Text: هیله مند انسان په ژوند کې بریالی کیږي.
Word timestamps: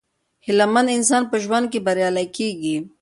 هیله 0.45 0.65
مند 0.73 0.89
انسان 0.97 1.23
په 1.31 1.35
ژوند 1.43 1.65
کې 1.71 1.83
بریالی 1.85 2.27
کیږي. 2.37 2.77